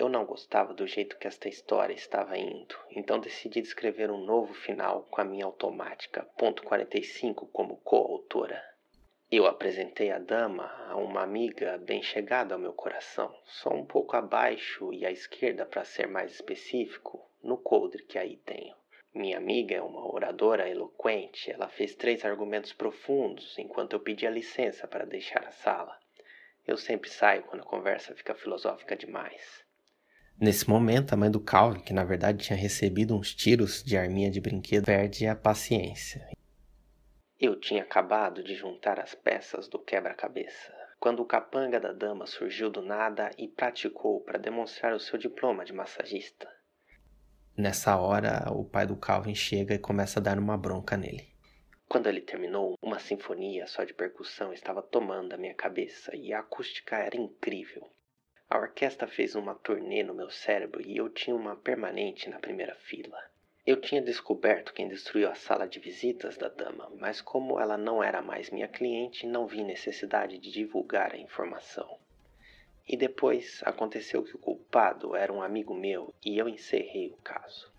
Eu 0.00 0.08
não 0.08 0.24
gostava 0.24 0.72
do 0.72 0.86
jeito 0.86 1.18
que 1.18 1.26
esta 1.26 1.46
história 1.46 1.92
estava 1.92 2.34
indo, 2.38 2.74
então 2.90 3.20
decidi 3.20 3.60
descrever 3.60 4.10
um 4.10 4.24
novo 4.24 4.54
final 4.54 5.02
com 5.10 5.20
a 5.20 5.24
minha 5.24 5.44
automática, 5.44 6.24
ponto 6.38 6.62
45, 6.62 7.46
como 7.48 7.76
coautora. 7.76 8.64
Eu 9.30 9.46
apresentei 9.46 10.10
a 10.10 10.18
dama 10.18 10.64
a 10.88 10.96
uma 10.96 11.22
amiga 11.22 11.76
bem 11.76 12.02
chegada 12.02 12.54
ao 12.54 12.58
meu 12.58 12.72
coração, 12.72 13.30
só 13.44 13.68
um 13.74 13.84
pouco 13.84 14.16
abaixo 14.16 14.90
e 14.90 15.04
à 15.04 15.10
esquerda 15.10 15.66
para 15.66 15.84
ser 15.84 16.08
mais 16.08 16.32
específico, 16.32 17.30
no 17.42 17.58
coldre 17.58 18.02
que 18.02 18.16
aí 18.16 18.38
tenho. 18.38 18.74
Minha 19.12 19.36
amiga 19.36 19.76
é 19.76 19.82
uma 19.82 20.10
oradora 20.10 20.66
eloquente. 20.66 21.50
Ela 21.50 21.68
fez 21.68 21.94
três 21.94 22.24
argumentos 22.24 22.72
profundos 22.72 23.58
enquanto 23.58 23.92
eu 23.92 24.00
pedia 24.00 24.30
licença 24.30 24.88
para 24.88 25.04
deixar 25.04 25.44
a 25.44 25.52
sala. 25.52 25.94
Eu 26.66 26.78
sempre 26.78 27.10
saio 27.10 27.42
quando 27.42 27.60
a 27.60 27.66
conversa 27.66 28.14
fica 28.14 28.34
filosófica 28.34 28.96
demais. 28.96 29.68
Nesse 30.40 30.68
momento, 30.68 31.12
a 31.12 31.16
mãe 31.16 31.30
do 31.30 31.38
Calvin, 31.38 31.80
que 31.80 31.92
na 31.92 32.04
verdade 32.04 32.44
tinha 32.44 32.58
recebido 32.58 33.14
uns 33.14 33.34
tiros 33.34 33.82
de 33.84 33.96
arminha 33.96 34.30
de 34.30 34.40
brinquedo, 34.40 34.86
perde 34.86 35.26
a 35.26 35.36
paciência 35.36 36.26
eu 37.40 37.58
tinha 37.58 37.82
acabado 37.82 38.44
de 38.44 38.54
juntar 38.54 39.00
as 39.00 39.14
peças 39.14 39.66
do 39.66 39.78
quebra-cabeça, 39.78 40.74
quando 40.98 41.20
o 41.20 41.24
capanga 41.24 41.80
da 41.80 41.90
dama 41.90 42.26
surgiu 42.26 42.70
do 42.70 42.82
nada 42.82 43.30
e 43.38 43.48
praticou 43.48 44.20
para 44.20 44.38
demonstrar 44.38 44.92
o 44.92 45.00
seu 45.00 45.18
diploma 45.18 45.64
de 45.64 45.72
massagista. 45.72 46.46
Nessa 47.56 47.96
hora, 47.96 48.52
o 48.52 48.62
pai 48.62 48.86
do 48.86 48.94
Calvin 48.94 49.34
chega 49.34 49.74
e 49.74 49.78
começa 49.78 50.20
a 50.20 50.22
dar 50.22 50.38
uma 50.38 50.58
bronca 50.58 50.98
nele. 50.98 51.34
Quando 51.88 52.08
ele 52.08 52.20
terminou, 52.20 52.74
uma 52.82 52.98
sinfonia 52.98 53.66
só 53.66 53.84
de 53.84 53.94
percussão 53.94 54.52
estava 54.52 54.82
tomando 54.82 55.32
a 55.32 55.38
minha 55.38 55.54
cabeça 55.54 56.14
e 56.14 56.34
a 56.34 56.40
acústica 56.40 56.96
era 56.96 57.16
incrível. 57.16 57.90
A 58.50 58.58
orquestra 58.58 59.06
fez 59.06 59.36
uma 59.36 59.54
turnê 59.54 60.02
no 60.02 60.12
meu 60.12 60.28
cérebro 60.28 60.82
e 60.82 60.96
eu 60.96 61.08
tinha 61.08 61.36
uma 61.36 61.54
permanente 61.54 62.28
na 62.28 62.40
primeira 62.40 62.74
fila. 62.74 63.16
Eu 63.64 63.80
tinha 63.80 64.02
descoberto 64.02 64.72
quem 64.72 64.88
destruiu 64.88 65.30
a 65.30 65.36
sala 65.36 65.68
de 65.68 65.78
visitas 65.78 66.36
da 66.36 66.48
dama, 66.48 66.90
mas 66.98 67.20
como 67.20 67.60
ela 67.60 67.78
não 67.78 68.02
era 68.02 68.20
mais 68.20 68.50
minha 68.50 68.66
cliente, 68.66 69.24
não 69.24 69.46
vi 69.46 69.62
necessidade 69.62 70.36
de 70.36 70.50
divulgar 70.50 71.14
a 71.14 71.18
informação. 71.18 71.96
E 72.88 72.96
depois 72.96 73.60
aconteceu 73.64 74.24
que 74.24 74.34
o 74.34 74.38
culpado 74.38 75.14
era 75.14 75.32
um 75.32 75.42
amigo 75.42 75.72
meu 75.72 76.12
e 76.24 76.36
eu 76.36 76.48
encerrei 76.48 77.12
o 77.12 77.22
caso. 77.22 77.70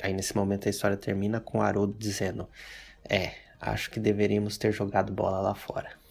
Aí 0.00 0.14
nesse 0.14 0.34
momento 0.34 0.66
a 0.66 0.70
história 0.70 0.96
termina 0.96 1.40
com 1.40 1.60
Haroldo 1.60 1.92
dizendo: 1.92 2.48
É, 3.06 3.34
acho 3.60 3.90
que 3.90 4.00
deveríamos 4.00 4.56
ter 4.56 4.72
jogado 4.72 5.12
bola 5.12 5.40
lá 5.40 5.54
fora. 5.54 6.05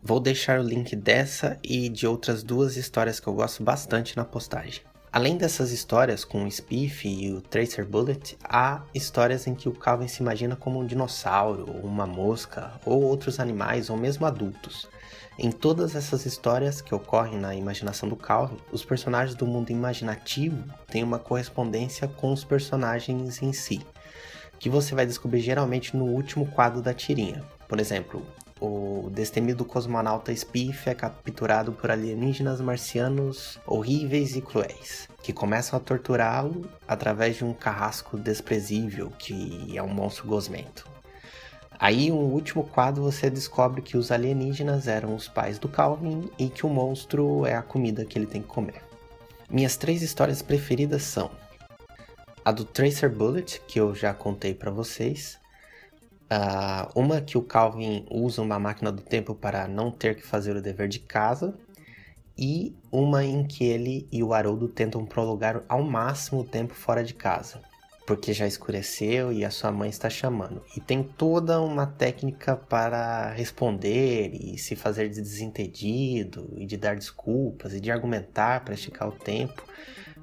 Vou 0.00 0.20
deixar 0.20 0.60
o 0.60 0.62
link 0.62 0.94
dessa 0.94 1.58
e 1.62 1.88
de 1.88 2.06
outras 2.06 2.44
duas 2.44 2.76
histórias 2.76 3.18
que 3.18 3.26
eu 3.26 3.34
gosto 3.34 3.64
bastante 3.64 4.16
na 4.16 4.24
postagem. 4.24 4.82
Além 5.10 5.36
dessas 5.36 5.72
histórias 5.72 6.24
com 6.24 6.44
o 6.44 6.50
Spiff 6.50 7.08
e 7.08 7.32
o 7.32 7.40
Tracer 7.40 7.84
Bullet, 7.84 8.38
há 8.44 8.82
histórias 8.94 9.46
em 9.48 9.54
que 9.54 9.68
o 9.68 9.72
Calvin 9.72 10.06
se 10.06 10.22
imagina 10.22 10.54
como 10.54 10.78
um 10.78 10.86
dinossauro, 10.86 11.64
uma 11.82 12.06
mosca, 12.06 12.78
ou 12.84 13.02
outros 13.02 13.40
animais, 13.40 13.90
ou 13.90 13.96
mesmo 13.96 14.24
adultos. 14.24 14.86
Em 15.36 15.50
todas 15.50 15.96
essas 15.96 16.24
histórias 16.26 16.80
que 16.80 16.94
ocorrem 16.94 17.38
na 17.38 17.54
imaginação 17.54 18.08
do 18.08 18.16
Calvin, 18.16 18.58
os 18.70 18.84
personagens 18.84 19.34
do 19.34 19.46
mundo 19.46 19.70
imaginativo 19.70 20.62
têm 20.86 21.02
uma 21.02 21.18
correspondência 21.18 22.06
com 22.06 22.32
os 22.32 22.44
personagens 22.44 23.42
em 23.42 23.52
si, 23.52 23.80
que 24.60 24.68
você 24.68 24.94
vai 24.94 25.06
descobrir 25.06 25.40
geralmente 25.40 25.96
no 25.96 26.04
último 26.04 26.46
quadro 26.46 26.80
da 26.80 26.94
tirinha. 26.94 27.42
Por 27.66 27.80
exemplo, 27.80 28.26
o 28.60 29.10
destemido 29.10 29.64
cosmonauta 29.64 30.34
Spiff 30.34 30.88
é 30.88 30.94
capturado 30.94 31.72
por 31.72 31.90
alienígenas 31.90 32.60
marcianos 32.60 33.58
horríveis 33.66 34.36
e 34.36 34.40
cruéis, 34.40 35.08
que 35.22 35.32
começam 35.32 35.78
a 35.78 35.80
torturá-lo 35.80 36.68
através 36.86 37.36
de 37.36 37.44
um 37.44 37.52
carrasco 37.52 38.16
desprezível 38.16 39.10
que 39.18 39.76
é 39.76 39.82
um 39.82 39.88
monstro 39.88 40.26
gosmento. 40.26 40.86
Aí, 41.80 42.10
no 42.10 42.16
último 42.16 42.64
quadro, 42.64 43.02
você 43.02 43.30
descobre 43.30 43.80
que 43.80 43.96
os 43.96 44.10
alienígenas 44.10 44.88
eram 44.88 45.14
os 45.14 45.28
pais 45.28 45.58
do 45.60 45.68
Calvin 45.68 46.28
e 46.36 46.48
que 46.48 46.66
o 46.66 46.68
monstro 46.68 47.46
é 47.46 47.54
a 47.54 47.62
comida 47.62 48.04
que 48.04 48.18
ele 48.18 48.26
tem 48.26 48.42
que 48.42 48.48
comer. 48.48 48.82
Minhas 49.48 49.76
três 49.76 50.02
histórias 50.02 50.42
preferidas 50.42 51.04
são 51.04 51.30
a 52.44 52.50
do 52.50 52.64
Tracer 52.64 53.10
Bullet, 53.10 53.60
que 53.68 53.78
eu 53.78 53.94
já 53.94 54.12
contei 54.12 54.54
para 54.54 54.70
vocês, 54.70 55.38
Uh, 56.30 57.00
uma 57.00 57.22
que 57.22 57.38
o 57.38 57.42
Calvin 57.42 58.04
usa 58.10 58.42
uma 58.42 58.58
máquina 58.58 58.92
do 58.92 59.00
tempo 59.00 59.34
para 59.34 59.66
não 59.66 59.90
ter 59.90 60.14
que 60.14 60.22
fazer 60.22 60.54
o 60.54 60.60
dever 60.60 60.86
de 60.86 60.98
casa, 60.98 61.54
e 62.36 62.76
uma 62.92 63.24
em 63.24 63.44
que 63.44 63.64
ele 63.64 64.06
e 64.12 64.22
o 64.22 64.32
Haroldo 64.32 64.68
tentam 64.68 65.04
prolongar 65.04 65.64
ao 65.68 65.82
máximo 65.82 66.42
o 66.42 66.44
tempo 66.44 66.72
fora 66.72 67.02
de 67.02 67.12
casa, 67.12 67.60
porque 68.06 68.32
já 68.32 68.46
escureceu 68.46 69.32
e 69.32 69.44
a 69.44 69.50
sua 69.50 69.72
mãe 69.72 69.90
está 69.90 70.08
chamando. 70.08 70.62
E 70.76 70.80
tem 70.80 71.02
toda 71.02 71.60
uma 71.60 71.84
técnica 71.86 72.54
para 72.54 73.32
responder 73.32 74.30
e 74.32 74.56
se 74.56 74.76
fazer 74.76 75.08
de 75.08 75.20
desentendido 75.20 76.48
e 76.56 76.64
de 76.64 76.76
dar 76.76 76.94
desculpas 76.94 77.74
e 77.74 77.80
de 77.80 77.90
argumentar 77.90 78.64
para 78.64 78.74
esticar 78.74 79.08
o 79.08 79.12
tempo, 79.12 79.64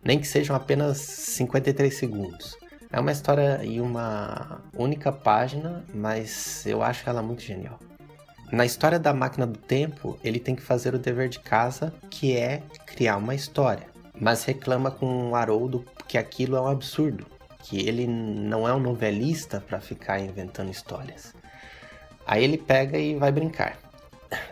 nem 0.04 0.18
que 0.18 0.28
sejam 0.28 0.56
apenas 0.56 1.00
53 1.00 1.94
segundos. 1.94 2.56
É 2.96 3.00
uma 3.02 3.12
história 3.12 3.60
e 3.62 3.82
uma 3.82 4.62
única 4.74 5.12
página, 5.12 5.84
mas 5.94 6.66
eu 6.66 6.82
acho 6.82 7.10
ela 7.10 7.22
muito 7.22 7.42
genial. 7.42 7.78
Na 8.54 8.66
história 8.66 8.98
da 8.98 9.14
máquina 9.14 9.46
do 9.46 9.60
tempo, 9.60 10.18
ele 10.24 10.40
tem 10.40 10.56
que 10.56 10.62
fazer 10.62 10.96
o 10.96 10.98
dever 10.98 11.28
de 11.28 11.40
casa, 11.40 11.94
que 12.10 12.38
é 12.38 12.64
criar 12.86 13.18
uma 13.18 13.36
história, 13.36 13.86
mas 14.18 14.46
reclama 14.46 14.90
com 14.90 15.32
o 15.32 15.36
Haroldo 15.36 15.84
que 16.08 16.18
aquilo 16.18 16.56
é 16.56 16.62
um 16.62 16.70
absurdo, 16.70 17.26
que 17.60 17.86
ele 17.86 18.08
não 18.08 18.66
é 18.66 18.74
um 18.74 18.80
novelista 18.80 19.60
para 19.60 19.82
ficar 19.82 20.22
inventando 20.22 20.72
histórias. 20.72 21.36
Aí 22.26 22.46
ele 22.46 22.58
pega 22.58 22.98
e 22.98 23.16
vai 23.16 23.30
brincar 23.30 23.78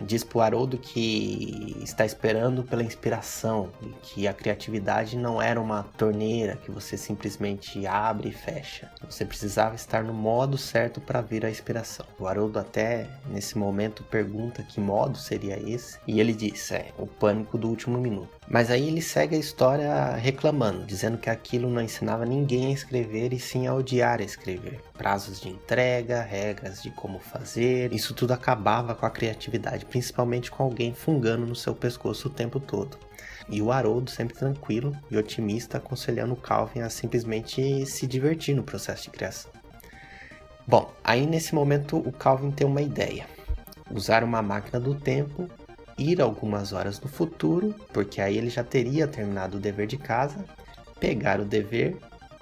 diz 0.02 0.24
pro 0.24 0.42
Haroldo 0.42 0.78
que 0.78 1.78
está 1.82 2.06
esperando 2.06 2.64
pela 2.64 2.84
inspiração 2.84 3.70
e 3.82 3.90
que 4.02 4.28
a 4.28 4.34
criatividade 4.34 5.18
não 5.18 5.42
era 5.42 5.60
uma 5.60 5.84
torneira 5.98 6.58
que 6.58 6.72
você 6.72 6.98
simplesmente 6.98 7.86
abre 7.86 8.30
e 8.30 8.32
fecha. 8.32 8.92
Você 9.10 9.26
precisava 9.26 9.76
estar 9.76 10.04
no 10.04 10.14
modo 10.14 10.58
certo 10.58 11.02
para 11.02 11.22
vir 11.22 11.46
a 11.46 11.50
inspiração. 11.50 12.06
O 12.20 12.28
Haroldo 12.28 12.60
até 12.60 13.08
nesse 13.28 13.58
momento 13.58 14.04
pergunta 14.04 14.64
que 14.64 14.80
modo 14.80 15.18
seria 15.18 15.60
esse 15.60 16.00
e 16.08 16.20
ele 16.20 16.34
diz: 16.34 16.72
é 16.72 16.88
o 16.98 17.08
pânico 17.08 17.58
do 17.58 17.70
último 17.70 17.98
minuto. 17.98 18.30
Mas 18.54 18.70
aí 18.70 18.88
ele 18.88 19.02
segue 19.02 19.36
a 19.36 19.40
história 19.40 20.14
reclamando, 20.14 20.86
dizendo 20.86 21.18
que 21.18 21.28
aquilo 21.28 21.68
não 21.68 21.82
ensinava 21.82 22.24
ninguém 22.24 22.68
a 22.68 22.72
escrever 22.72 23.34
e 23.34 23.40
sim 23.40 23.66
a 23.66 23.74
odiar 23.74 24.20
a 24.20 24.24
escrever. 24.24 24.80
Prazos 24.96 25.42
de 25.42 25.50
entrega, 25.50 26.22
regras 26.22 26.84
de 26.84 26.92
como 26.92 27.18
fazer, 27.18 27.92
isso 27.92 28.14
tudo 28.14 28.32
acabava 28.32 28.94
com 28.94 29.08
a 29.08 29.10
criatividade, 29.10 29.88
principalmente 29.88 30.52
com 30.52 30.62
alguém 30.62 30.94
fungando 30.94 31.48
no 31.48 31.56
seu 31.56 31.74
pescoço 31.74 32.28
o 32.28 32.32
tempo 32.32 32.60
todo. 32.60 32.96
E 33.50 33.60
o 33.60 33.72
Haroldo 33.72 34.12
sempre 34.12 34.36
tranquilo 34.36 34.96
e 35.10 35.18
otimista, 35.18 35.80
aconselhando 35.80 36.34
o 36.34 36.38
Calvin 36.38 36.82
a 36.82 36.92
simplesmente 36.92 37.88
se 37.88 38.06
divertir 38.06 38.56
no 38.56 38.62
processo 38.62 39.06
de 39.06 39.10
criação. 39.10 39.50
Bom, 40.68 40.94
aí 41.04 41.26
nesse 41.26 41.56
momento 41.56 41.98
o 41.98 42.12
Calvin 42.12 42.52
tem 42.52 42.68
uma 42.68 42.84
ideia: 42.84 43.26
usar 43.90 44.24
uma 44.24 44.44
máquina 44.44 44.80
do 44.80 44.94
tempo, 44.94 45.50
ir 45.98 46.22
algumas 46.22 46.74
horas 46.74 47.00
no 47.00 47.08
futuro, 47.08 47.76
porque 47.92 48.22
aí 48.22 48.38
ele 48.38 48.50
já 48.50 48.64
teria 48.64 49.08
terminado 49.08 49.58
o 49.58 49.60
dever 49.60 49.88
de 49.88 49.98
casa, 49.98 50.46
pegar 51.00 51.40
o 51.40 51.46
dever, 51.46 51.98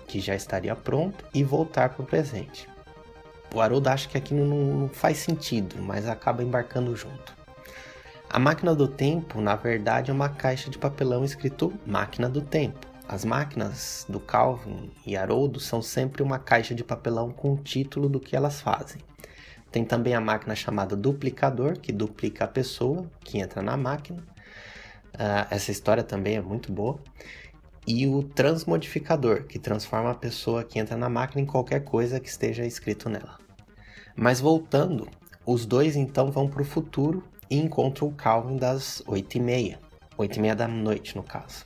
que 0.07 0.19
já 0.19 0.35
estaria 0.35 0.75
pronto, 0.75 1.25
e 1.33 1.43
voltar 1.43 1.89
para 1.89 2.03
o 2.03 2.05
presente. 2.05 2.67
O 3.53 3.59
Haroldo 3.59 3.89
acha 3.89 4.07
que 4.07 4.17
aquilo 4.17 4.45
não 4.45 4.87
faz 4.89 5.17
sentido, 5.17 5.75
mas 5.81 6.07
acaba 6.07 6.43
embarcando 6.43 6.95
junto. 6.95 7.35
A 8.29 8.39
máquina 8.39 8.73
do 8.73 8.87
tempo, 8.87 9.41
na 9.41 9.57
verdade, 9.57 10.09
é 10.09 10.13
uma 10.13 10.29
caixa 10.29 10.69
de 10.69 10.77
papelão 10.77 11.25
escrito 11.25 11.73
máquina 11.85 12.29
do 12.29 12.41
tempo. 12.41 12.87
As 13.05 13.25
máquinas 13.25 14.05
do 14.07 14.21
Calvin 14.21 14.89
e 15.05 15.17
Haroldo 15.17 15.59
são 15.59 15.81
sempre 15.81 16.23
uma 16.23 16.39
caixa 16.39 16.73
de 16.73 16.81
papelão 16.81 17.29
com 17.29 17.53
o 17.53 17.57
título 17.57 18.07
do 18.07 18.21
que 18.21 18.33
elas 18.33 18.61
fazem. 18.61 19.01
Tem 19.71 19.85
também 19.85 20.13
a 20.13 20.19
máquina 20.19 20.55
chamada 20.55 20.95
duplicador, 20.95 21.79
que 21.79 21.91
duplica 21.91 22.43
a 22.43 22.47
pessoa 22.47 23.09
que 23.21 23.39
entra 23.39 23.61
na 23.61 23.77
máquina. 23.77 24.21
Uh, 25.13 25.47
essa 25.49 25.71
história 25.71 26.03
também 26.03 26.35
é 26.35 26.41
muito 26.41 26.71
boa. 26.71 26.99
E 27.87 28.05
o 28.05 28.21
transmodificador, 28.21 29.45
que 29.45 29.57
transforma 29.57 30.11
a 30.11 30.15
pessoa 30.15 30.63
que 30.63 30.77
entra 30.77 30.97
na 30.97 31.09
máquina 31.09 31.41
em 31.41 31.45
qualquer 31.45 31.83
coisa 31.83 32.19
que 32.19 32.27
esteja 32.27 32.65
escrito 32.65 33.09
nela. 33.09 33.37
Mas 34.15 34.39
voltando, 34.39 35.07
os 35.45 35.65
dois 35.65 35.95
então 35.95 36.29
vão 36.29 36.47
para 36.47 36.61
o 36.61 36.65
futuro 36.65 37.23
e 37.49 37.57
encontram 37.57 38.07
o 38.07 38.13
Calvin 38.13 38.57
das 38.57 39.01
8h30, 39.07 39.77
8h30 40.17 40.55
da 40.55 40.67
noite 40.67 41.15
no 41.15 41.23
caso. 41.23 41.65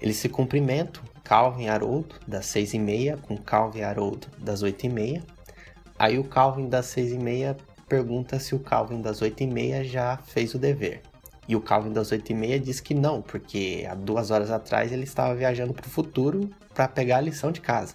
Eles 0.00 0.16
se 0.16 0.28
cumprimentam, 0.28 1.02
Calvin 1.22 1.64
e 1.64 1.68
Haroldo, 1.68 2.16
das 2.26 2.46
6h30, 2.46 3.20
com 3.20 3.36
Calvin 3.36 3.80
e 3.80 3.84
Haroldo 3.84 4.26
das 4.38 4.62
8h30. 4.62 5.22
Aí 6.00 6.18
o 6.18 6.24
Calvin 6.24 6.66
das 6.66 6.86
6h30 6.86 7.58
pergunta 7.86 8.38
se 8.40 8.54
o 8.54 8.58
Calvin 8.58 9.02
das 9.02 9.20
8h30 9.20 9.84
já 9.84 10.16
fez 10.16 10.54
o 10.54 10.58
dever. 10.58 11.02
E 11.46 11.54
o 11.54 11.60
Calvin 11.60 11.92
das 11.92 12.10
8h30 12.10 12.58
diz 12.58 12.80
que 12.80 12.94
não, 12.94 13.20
porque 13.20 13.86
há 13.86 13.94
duas 13.94 14.30
horas 14.30 14.50
atrás 14.50 14.92
ele 14.92 15.04
estava 15.04 15.34
viajando 15.34 15.74
para 15.74 15.86
o 15.86 15.90
futuro 15.90 16.48
para 16.74 16.88
pegar 16.88 17.18
a 17.18 17.20
lição 17.20 17.52
de 17.52 17.60
casa. 17.60 17.92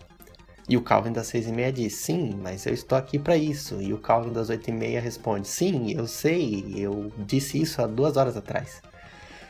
E 0.70 0.78
o 0.78 0.84
Calvin 0.84 1.14
das 1.14 1.26
seis 1.26 1.48
e 1.48 1.52
meia 1.52 1.74
diz, 1.74 1.96
sim, 1.96 2.40
mas 2.44 2.68
eu 2.68 2.76
estou 2.76 2.96
aqui 2.96 3.18
para 3.18 3.38
isso. 3.38 3.82
E 3.82 3.92
o 3.92 3.98
Calvin 3.98 4.32
das 4.32 4.50
oito 4.50 4.70
e 4.70 4.72
meia 4.72 5.02
responde, 5.02 5.48
sim, 5.48 5.92
eu 5.92 6.06
sei, 6.06 6.76
eu 6.78 7.12
disse 7.18 7.60
isso 7.60 7.82
há 7.82 7.88
duas 7.88 8.18
horas 8.18 8.38
atrás. 8.38 8.84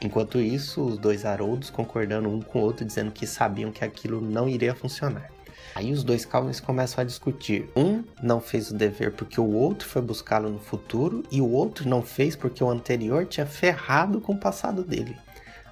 Enquanto 0.02 0.40
isso, 0.40 0.82
os 0.82 0.98
dois 0.98 1.26
Haroldos 1.26 1.70
concordando 1.70 2.30
um 2.30 2.42
com 2.42 2.60
o 2.60 2.62
outro, 2.62 2.86
dizendo 2.86 3.12
que 3.12 3.28
sabiam 3.28 3.70
que 3.70 3.84
aquilo 3.84 4.22
não 4.22 4.48
iria 4.48 4.74
funcionar. 4.74 5.35
Aí 5.74 5.92
os 5.92 6.04
dois 6.04 6.26
Calvins 6.26 6.60
começam 6.60 7.02
a 7.02 7.06
discutir. 7.06 7.70
Um 7.76 8.04
não 8.22 8.40
fez 8.40 8.70
o 8.70 8.76
dever 8.76 9.14
porque 9.14 9.40
o 9.40 9.52
outro 9.54 9.88
foi 9.88 10.02
buscá-lo 10.02 10.50
no 10.50 10.60
futuro, 10.60 11.24
e 11.32 11.42
o 11.42 11.50
outro 11.50 11.90
não 11.90 12.02
fez 12.02 12.36
porque 12.36 12.64
o 12.64 12.70
anterior 12.70 13.26
tinha 13.26 13.46
ferrado 13.46 14.22
com 14.22 14.34
o 14.34 14.40
passado 14.40 14.84
dele. 14.84 15.16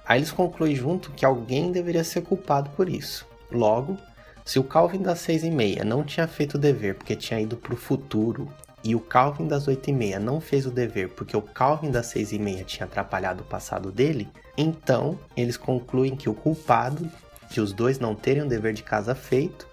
Aí 0.06 0.18
eles 0.18 0.30
concluem 0.30 0.74
junto 0.74 1.10
que 1.12 1.24
alguém 1.24 1.72
deveria 1.72 2.04
ser 2.04 2.22
culpado 2.22 2.70
por 2.70 2.88
isso. 2.88 3.26
Logo, 3.50 3.96
se 4.44 4.58
o 4.58 4.64
Calvin 4.64 5.00
das 5.00 5.20
seis 5.20 5.42
e 5.42 5.50
meia 5.50 5.84
não 5.84 6.04
tinha 6.04 6.28
feito 6.28 6.54
o 6.54 6.58
dever 6.58 6.96
porque 6.96 7.16
tinha 7.16 7.40
ido 7.40 7.56
para 7.56 7.72
o 7.72 7.76
futuro 7.76 8.46
e 8.84 8.94
o 8.94 9.00
Calvin 9.00 9.48
das 9.48 9.66
oito 9.66 9.88
e 9.88 9.92
meia 9.94 10.18
não 10.18 10.38
fez 10.38 10.66
o 10.66 10.70
dever 10.70 11.08
porque 11.08 11.34
o 11.34 11.40
Calvin 11.40 11.90
das 11.90 12.06
seis 12.06 12.32
e 12.32 12.38
meia 12.38 12.62
tinha 12.62 12.84
atrapalhado 12.84 13.42
o 13.42 13.46
passado 13.46 13.90
dele, 13.90 14.28
então 14.58 15.18
eles 15.34 15.56
concluem 15.56 16.14
que 16.14 16.28
o 16.28 16.34
culpado 16.34 17.10
de 17.50 17.62
os 17.62 17.72
dois 17.72 17.98
não 17.98 18.14
terem 18.14 18.42
o 18.42 18.48
dever 18.48 18.74
de 18.74 18.82
casa 18.82 19.14
feito 19.14 19.66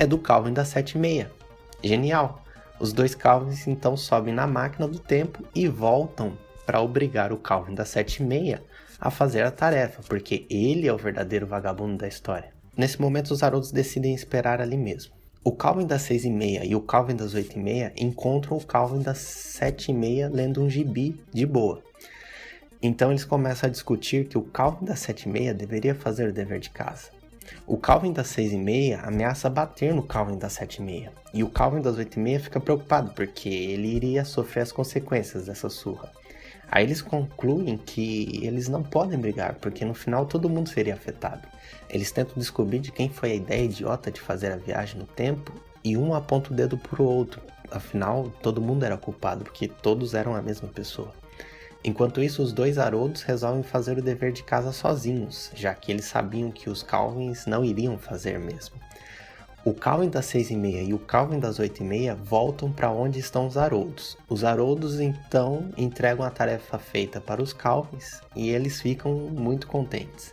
é 0.00 0.06
do 0.06 0.16
Calvin 0.16 0.54
e 0.54 0.98
meia. 0.98 1.30
Genial! 1.84 2.42
Os 2.80 2.90
dois 2.90 3.14
Calvins 3.14 3.68
então 3.68 3.98
sobem 3.98 4.32
na 4.32 4.46
máquina 4.46 4.88
do 4.88 4.98
tempo 4.98 5.44
e 5.54 5.68
voltam 5.68 6.32
para 6.64 6.80
obrigar 6.80 7.34
o 7.34 7.36
Calvin 7.36 7.74
e 7.74 8.22
meia 8.22 8.62
a 8.98 9.10
fazer 9.10 9.42
a 9.42 9.50
tarefa, 9.50 10.02
porque 10.08 10.46
ele 10.48 10.88
é 10.88 10.92
o 10.92 10.96
verdadeiro 10.96 11.46
vagabundo 11.46 11.98
da 11.98 12.08
história. 12.08 12.50
Nesse 12.74 12.98
momento, 12.98 13.30
os 13.30 13.42
Haroldos 13.42 13.72
decidem 13.72 14.14
esperar 14.14 14.58
ali 14.58 14.78
mesmo. 14.78 15.12
O 15.44 15.52
Calvin 15.52 15.86
das 15.86 16.00
seis 16.00 16.24
e 16.24 16.30
meia 16.30 16.64
e 16.64 16.74
o 16.74 16.80
Calvin 16.80 17.14
das 17.14 17.34
oito 17.34 17.58
e 17.58 17.62
meia 17.62 17.92
encontram 17.94 18.56
o 18.56 18.64
Calvin 18.64 19.02
das 19.02 19.18
sete 19.18 19.90
e 19.90 19.94
meia 19.94 20.30
lendo 20.32 20.62
um 20.62 20.70
gibi 20.70 21.22
de 21.30 21.44
boa. 21.44 21.82
Então 22.82 23.10
eles 23.10 23.26
começam 23.26 23.68
a 23.68 23.70
discutir 23.70 24.28
que 24.28 24.38
o 24.38 24.42
Calvin 24.42 24.86
das 24.86 25.00
sete 25.00 25.28
e 25.28 25.28
meia 25.28 25.52
deveria 25.52 25.94
fazer 25.94 26.30
o 26.30 26.32
dever 26.32 26.58
de 26.58 26.70
casa. 26.70 27.20
O 27.66 27.76
Calvin 27.76 28.12
das 28.12 28.36
e 28.36 28.56
meia 28.56 29.00
ameaça 29.02 29.48
bater 29.48 29.94
no 29.94 30.02
Calvin 30.02 30.38
das 30.38 30.54
sete 30.54 30.76
e 30.76 30.82
meia. 30.82 31.12
E 31.32 31.44
o 31.44 31.48
Calvin 31.48 31.80
das 31.80 31.96
oito 31.96 32.18
e 32.18 32.22
meia 32.22 32.40
fica 32.40 32.58
preocupado 32.58 33.12
porque 33.12 33.48
ele 33.48 33.88
iria 33.88 34.24
sofrer 34.24 34.62
as 34.62 34.72
consequências 34.72 35.46
dessa 35.46 35.68
surra. 35.68 36.10
Aí 36.70 36.84
eles 36.84 37.02
concluem 37.02 37.76
que 37.76 38.40
eles 38.44 38.68
não 38.68 38.82
podem 38.82 39.18
brigar, 39.18 39.54
porque 39.54 39.84
no 39.84 39.94
final 39.94 40.26
todo 40.26 40.48
mundo 40.48 40.68
seria 40.68 40.94
afetado. 40.94 41.46
Eles 41.88 42.12
tentam 42.12 42.34
descobrir 42.36 42.78
de 42.78 42.92
quem 42.92 43.08
foi 43.08 43.32
a 43.32 43.34
ideia 43.34 43.64
idiota 43.64 44.10
de 44.10 44.20
fazer 44.20 44.52
a 44.52 44.56
viagem 44.56 44.98
no 45.00 45.06
tempo 45.06 45.52
e 45.82 45.96
um 45.96 46.14
aponta 46.14 46.52
o 46.52 46.56
dedo 46.56 46.78
pro 46.78 47.02
outro. 47.02 47.40
Afinal, 47.70 48.32
todo 48.42 48.60
mundo 48.60 48.84
era 48.84 48.96
culpado, 48.96 49.44
porque 49.44 49.66
todos 49.66 50.14
eram 50.14 50.34
a 50.34 50.42
mesma 50.42 50.68
pessoa. 50.68 51.12
Enquanto 51.82 52.22
isso, 52.22 52.42
os 52.42 52.52
dois 52.52 52.76
Haroldos 52.76 53.22
resolvem 53.22 53.62
fazer 53.62 53.96
o 53.96 54.02
dever 54.02 54.32
de 54.32 54.42
casa 54.42 54.70
sozinhos, 54.70 55.50
já 55.54 55.74
que 55.74 55.90
eles 55.90 56.04
sabiam 56.04 56.50
que 56.50 56.68
os 56.68 56.82
Calvins 56.82 57.46
não 57.46 57.64
iriam 57.64 57.96
fazer 57.96 58.38
mesmo. 58.38 58.76
O 59.62 59.74
Calvin 59.74 60.08
das 60.08 60.24
seis 60.24 60.50
e 60.50 60.56
meia 60.56 60.82
e 60.82 60.94
o 60.94 60.98
Calvin 60.98 61.38
das 61.38 61.58
oito 61.58 61.82
e 61.82 61.86
meia 61.86 62.14
voltam 62.14 62.72
para 62.72 62.90
onde 62.90 63.18
estão 63.18 63.46
os 63.46 63.56
Haroldos. 63.56 64.16
Os 64.28 64.42
Haroldos 64.42 65.00
então 65.00 65.70
entregam 65.76 66.24
a 66.24 66.30
tarefa 66.30 66.78
feita 66.78 67.20
para 67.20 67.42
os 67.42 67.52
Calvins 67.52 68.22
e 68.34 68.50
eles 68.50 68.80
ficam 68.80 69.12
muito 69.12 69.66
contentes. 69.66 70.32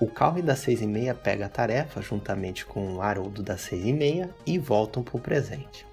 O 0.00 0.06
Calvin 0.06 0.42
das 0.42 0.60
seis 0.60 0.80
e 0.80 0.86
meia 0.86 1.14
pega 1.14 1.46
a 1.46 1.50
tarefa 1.50 2.00
juntamente 2.00 2.64
com 2.64 2.94
o 2.94 3.02
Haroldo 3.02 3.42
das 3.42 3.62
seis 3.62 3.84
e 3.84 3.92
meia 3.92 4.30
e 4.46 4.58
voltam 4.58 5.02
para 5.02 5.16
o 5.16 5.20
presente. 5.20 5.87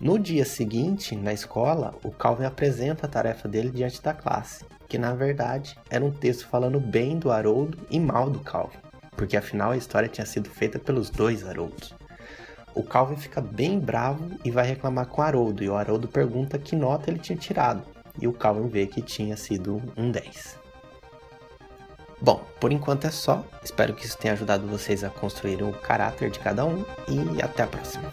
No 0.00 0.18
dia 0.18 0.44
seguinte, 0.44 1.16
na 1.16 1.32
escola, 1.32 1.94
o 2.04 2.10
Calvin 2.10 2.44
apresenta 2.44 3.06
a 3.06 3.10
tarefa 3.10 3.48
dele 3.48 3.70
diante 3.70 4.02
da 4.02 4.14
classe, 4.14 4.64
que 4.88 4.96
na 4.96 5.14
verdade 5.14 5.76
era 5.90 6.04
um 6.04 6.10
texto 6.10 6.46
falando 6.46 6.78
bem 6.78 7.18
do 7.18 7.30
Haroldo 7.30 7.78
e 7.90 7.98
mal 7.98 8.30
do 8.30 8.40
Calvin 8.40 8.78
porque 9.18 9.36
afinal 9.36 9.72
a 9.72 9.76
história 9.76 10.08
tinha 10.08 10.24
sido 10.24 10.48
feita 10.48 10.78
pelos 10.78 11.10
dois 11.10 11.44
Haroldos. 11.44 11.92
O 12.72 12.84
Calvin 12.84 13.16
fica 13.16 13.40
bem 13.40 13.78
bravo 13.78 14.30
e 14.44 14.50
vai 14.50 14.64
reclamar 14.64 15.06
com 15.06 15.20
o 15.20 15.24
Haroldo, 15.24 15.64
e 15.64 15.68
o 15.68 15.74
Haroldo 15.74 16.06
pergunta 16.06 16.56
que 16.56 16.76
nota 16.76 17.10
ele 17.10 17.18
tinha 17.18 17.36
tirado, 17.36 17.82
e 18.20 18.28
o 18.28 18.32
Calvin 18.32 18.68
vê 18.68 18.86
que 18.86 19.02
tinha 19.02 19.36
sido 19.36 19.82
um 19.96 20.12
10. 20.12 20.56
Bom, 22.20 22.44
por 22.60 22.72
enquanto 22.72 23.06
é 23.06 23.10
só. 23.10 23.44
Espero 23.62 23.94
que 23.94 24.06
isso 24.06 24.18
tenha 24.18 24.34
ajudado 24.34 24.66
vocês 24.66 25.02
a 25.02 25.10
construir 25.10 25.62
o 25.62 25.72
caráter 25.72 26.30
de 26.30 26.38
cada 26.38 26.64
um 26.64 26.84
e 27.08 27.42
até 27.42 27.64
a 27.64 27.66
próxima. 27.66 28.10